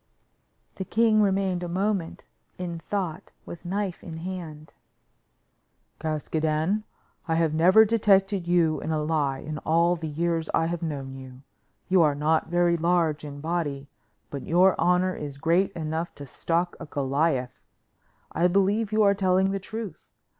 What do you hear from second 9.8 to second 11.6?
the years I have known you;